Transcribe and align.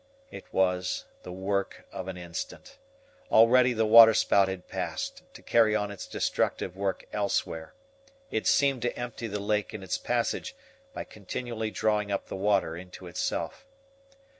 It 0.31 0.51
was 0.51 1.05
the 1.21 1.31
work 1.31 1.85
of 1.91 2.07
an 2.07 2.17
instant. 2.17 2.79
Already 3.29 3.71
the 3.71 3.85
water 3.85 4.15
spout 4.15 4.47
had 4.47 4.67
passed, 4.67 5.21
to 5.35 5.43
carry 5.43 5.75
on 5.75 5.91
its 5.91 6.07
destructive 6.07 6.75
work 6.75 7.05
elsewhere. 7.13 7.75
It 8.31 8.47
seemed 8.47 8.81
to 8.81 8.97
empty 8.97 9.27
the 9.27 9.37
lake 9.39 9.75
in 9.75 9.83
its 9.83 9.99
passage, 9.99 10.55
by 10.91 11.03
continually 11.03 11.69
drawing 11.69 12.11
up 12.11 12.29
the 12.29 12.35
water 12.35 12.75
into 12.75 13.05
itself. 13.05 13.67